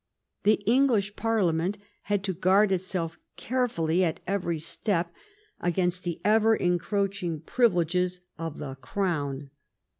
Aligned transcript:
The 0.45 0.55
English 0.65 1.15
Parliament 1.15 1.77
had 2.09 2.23
to 2.23 2.33
guard 2.33 2.71
itself 2.71 3.19
care 3.37 3.67
fully, 3.67 4.03
at 4.03 4.19
every 4.25 4.57
step, 4.57 5.13
against 5.59 6.03
the 6.03 6.19
ever 6.25 6.55
encroaching 6.55 7.39
privi 7.41 7.75
leges 7.75 8.19
of 8.35 8.57
the 8.57 8.73
crown. 8.73 9.51